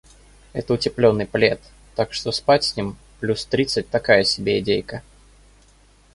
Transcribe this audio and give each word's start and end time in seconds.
Это 0.53 0.73
утеплённый 0.73 1.27
плед, 1.27 1.61
так 1.93 2.11
что 2.11 2.31
спать 2.31 2.63
с 2.63 2.75
ним 2.75 2.93
в 2.93 3.19
плюс 3.19 3.45
тридцать 3.45 3.87
такая 3.91 4.23
себе 4.23 4.59
идейка. 4.59 5.03